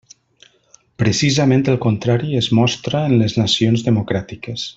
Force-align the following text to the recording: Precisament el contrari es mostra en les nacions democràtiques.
Precisament 1.03 1.61
el 1.73 1.77
contrari 1.83 2.33
es 2.41 2.49
mostra 2.61 3.03
en 3.11 3.15
les 3.23 3.37
nacions 3.45 3.85
democràtiques. 3.91 4.69